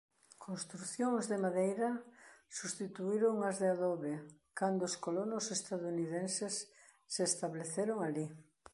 Construcións 0.45 1.23
de 1.31 1.37
madeira 1.45 1.89
substituíron 2.59 3.35
ás 3.49 3.57
de 3.61 3.67
adobe 3.75 4.15
cando 4.59 4.81
os 4.89 4.95
colonos 5.05 5.45
estadounidenses 5.57 6.53
se 7.13 7.21
estableceron 7.31 7.97
alí. 8.07 8.27